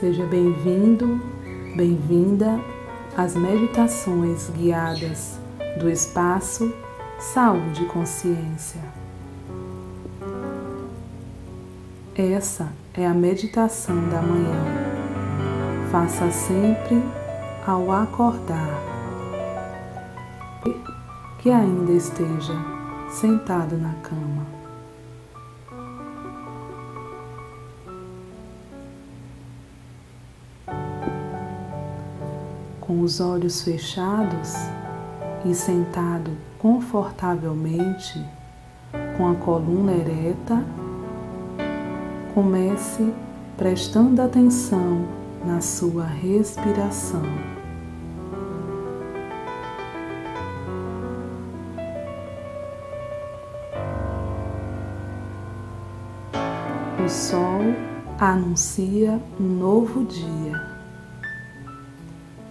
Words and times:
Seja 0.00 0.24
bem-vindo, 0.24 1.20
bem-vinda 1.76 2.58
às 3.16 3.36
meditações 3.36 4.48
guiadas 4.48 5.38
do 5.78 5.88
espaço 5.88 6.74
Saúde 7.18 7.82
e 7.82 7.86
Consciência. 7.86 8.80
Essa 12.16 12.72
é 12.94 13.06
a 13.06 13.12
meditação 13.12 14.08
da 14.08 14.22
manhã. 14.22 14.64
Faça 15.90 16.30
sempre 16.30 17.02
ao 17.66 17.92
acordar 17.92 18.80
que 21.38 21.50
ainda 21.50 21.92
esteja 21.92 22.54
sentado 23.10 23.76
na 23.76 23.92
cama. 24.02 24.61
Com 32.92 33.00
os 33.00 33.22
olhos 33.22 33.62
fechados 33.62 34.52
e 35.46 35.54
sentado 35.54 36.30
confortavelmente, 36.58 38.22
com 39.16 39.30
a 39.30 39.34
coluna 39.34 39.92
ereta, 39.92 40.62
comece 42.34 43.14
prestando 43.56 44.20
atenção 44.20 45.06
na 45.42 45.62
sua 45.62 46.04
respiração. 46.04 47.22
O 57.02 57.08
sol 57.08 57.62
anuncia 58.18 59.18
um 59.40 59.44
novo 59.44 60.04
dia 60.04 60.71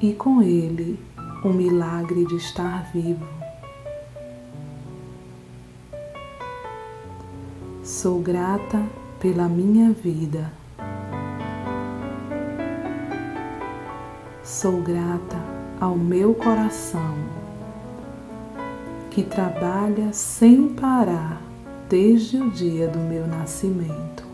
e 0.00 0.12
com 0.12 0.42
ele 0.42 0.98
o 1.44 1.48
milagre 1.48 2.24
de 2.26 2.36
estar 2.36 2.90
vivo. 2.92 3.26
Sou 7.82 8.20
grata 8.20 8.84
pela 9.20 9.48
minha 9.48 9.92
vida. 9.92 10.52
Sou 14.42 14.82
grata 14.82 15.36
ao 15.80 15.96
meu 15.96 16.34
coração 16.34 17.14
que 19.10 19.22
trabalha 19.22 20.12
sem 20.12 20.68
parar 20.74 21.40
desde 21.88 22.36
o 22.36 22.50
dia 22.50 22.88
do 22.88 22.98
meu 22.98 23.26
nascimento. 23.26 24.25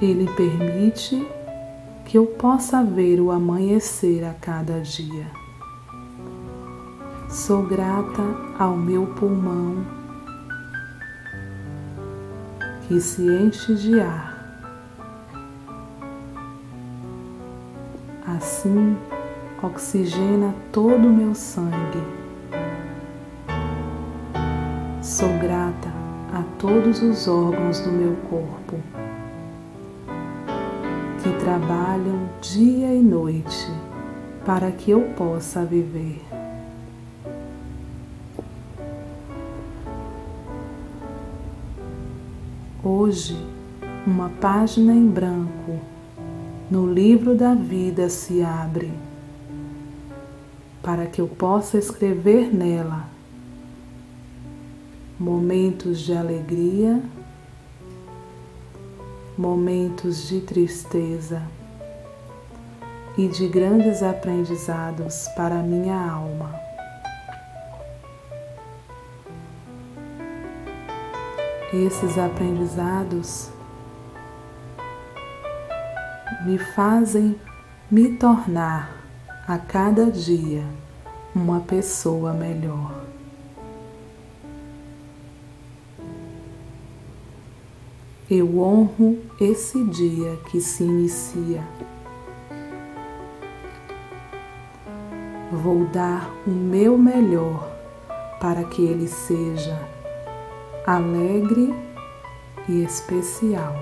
Ele 0.00 0.30
permite 0.32 1.26
que 2.04 2.18
eu 2.18 2.26
possa 2.26 2.84
ver 2.84 3.18
o 3.18 3.30
amanhecer 3.30 4.24
a 4.24 4.34
cada 4.34 4.80
dia. 4.80 5.26
Sou 7.30 7.62
grata 7.62 8.22
ao 8.58 8.76
meu 8.76 9.06
pulmão 9.06 9.84
que 12.86 13.00
se 13.00 13.22
enche 13.22 13.74
de 13.74 13.98
ar. 13.98 14.36
Assim, 18.26 18.96
oxigena 19.62 20.54
todo 20.72 21.08
o 21.08 21.12
meu 21.12 21.34
sangue. 21.34 22.02
Sou 25.02 25.32
grata 25.38 25.88
a 26.34 26.42
todos 26.58 27.02
os 27.02 27.26
órgãos 27.26 27.80
do 27.80 27.90
meu 27.90 28.14
corpo 28.28 29.05
que 31.26 31.40
trabalham 31.40 32.28
dia 32.40 32.94
e 32.94 33.02
noite 33.02 33.68
para 34.44 34.70
que 34.70 34.92
eu 34.92 35.00
possa 35.16 35.64
viver. 35.64 36.22
Hoje, 42.80 43.36
uma 44.06 44.28
página 44.40 44.92
em 44.92 45.04
branco 45.04 45.80
no 46.70 46.86
livro 46.86 47.34
da 47.34 47.56
vida 47.56 48.08
se 48.08 48.40
abre 48.44 48.92
para 50.80 51.06
que 51.06 51.20
eu 51.20 51.26
possa 51.26 51.76
escrever 51.76 52.54
nela 52.54 53.08
momentos 55.18 55.98
de 55.98 56.12
alegria 56.12 57.02
momentos 59.36 60.28
de 60.28 60.40
tristeza 60.40 61.42
e 63.18 63.28
de 63.28 63.48
grandes 63.48 64.02
aprendizados 64.02 65.28
para 65.36 65.56
minha 65.56 65.96
alma. 65.96 66.54
Esses 71.72 72.16
aprendizados 72.16 73.50
me 76.44 76.58
fazem 76.58 77.38
me 77.90 78.16
tornar 78.16 78.96
a 79.46 79.58
cada 79.58 80.10
dia 80.10 80.64
uma 81.34 81.60
pessoa 81.60 82.32
melhor. 82.32 83.15
Eu 88.28 88.58
honro 88.58 89.20
esse 89.40 89.84
dia 89.84 90.36
que 90.50 90.60
se 90.60 90.82
inicia. 90.82 91.62
Vou 95.52 95.84
dar 95.86 96.28
o 96.44 96.50
meu 96.50 96.98
melhor 96.98 97.70
para 98.40 98.64
que 98.64 98.84
ele 98.84 99.06
seja 99.06 99.78
alegre 100.84 101.72
e 102.68 102.82
especial. 102.82 103.76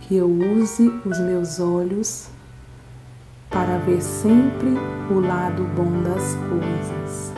Que 0.00 0.16
eu 0.16 0.28
use 0.28 0.86
os 1.06 1.18
meus 1.18 1.60
olhos 1.60 2.28
para 3.50 3.78
ver 3.78 4.00
sempre 4.00 4.78
o 5.10 5.20
lado 5.20 5.64
bom 5.76 6.02
das 6.02 6.36
coisas. 6.48 7.34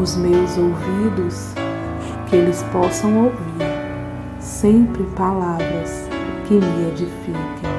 Os 0.00 0.16
meus 0.16 0.56
ouvidos, 0.58 1.54
que 2.28 2.36
eles 2.36 2.62
possam 2.72 3.24
ouvir 3.24 3.84
sempre 4.40 5.04
palavras 5.14 6.08
que 6.48 6.54
me 6.54 6.88
edifiquem. 6.88 7.74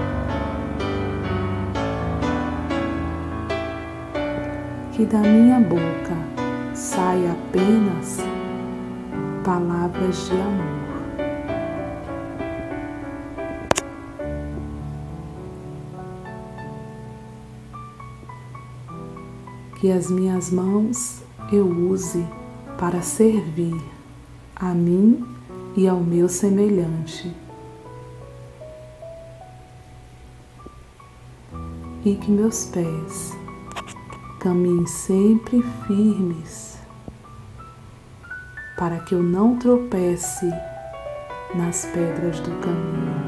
Que 4.93 5.05
da 5.05 5.19
minha 5.19 5.59
boca 5.59 6.15
saia 6.73 7.31
apenas 7.31 8.19
palavras 9.43 10.27
de 10.27 10.33
amor. 10.33 10.84
Que 19.75 19.91
as 19.91 20.09
minhas 20.09 20.51
mãos 20.51 21.21
eu 21.51 21.67
use 21.67 22.25
para 22.77 23.01
servir 23.01 23.79
a 24.55 24.73
mim 24.73 25.25
e 25.75 25.87
ao 25.87 25.99
meu 25.99 26.27
semelhante. 26.27 27.35
E 32.03 32.15
que 32.15 32.31
meus 32.31 32.65
pés 32.65 33.35
caminhem 34.39 34.85
sempre 34.85 35.63
firmes 35.87 36.77
para 38.77 38.99
que 38.99 39.15
eu 39.15 39.23
não 39.23 39.57
tropece 39.57 40.51
nas 41.55 41.85
pedras 41.85 42.39
do 42.41 42.51
caminho. 42.59 43.24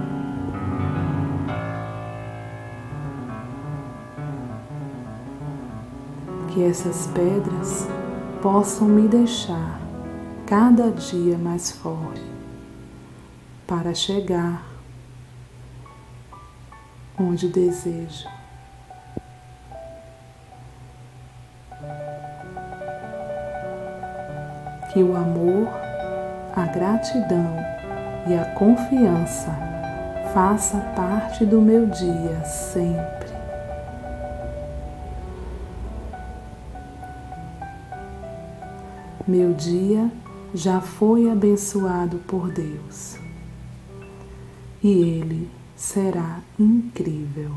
Que 6.57 6.63
essas 6.63 7.06
pedras 7.13 7.88
possam 8.42 8.88
me 8.88 9.07
deixar 9.07 9.80
cada 10.48 10.89
dia 10.89 11.38
mais 11.38 11.69
forte 11.69 12.25
para 13.68 13.94
chegar 13.94 14.65
onde 17.15 17.48
desejo. 17.48 18.27
Que 24.92 25.03
o 25.03 25.15
amor, 25.15 25.68
a 26.56 26.65
gratidão 26.65 27.56
e 28.25 28.33
a 28.33 28.45
confiança 28.56 29.56
faça 30.33 30.80
parte 30.95 31.45
do 31.45 31.62
meu 31.62 31.86
dia 31.86 32.44
sempre. 32.45 33.26
Meu 39.27 39.53
dia 39.53 40.09
já 40.53 40.79
foi 40.79 41.29
abençoado 41.29 42.18
por 42.19 42.50
Deus 42.50 43.18
e 44.81 44.88
ele 44.88 45.50
será 45.75 46.39
incrível. 46.57 47.51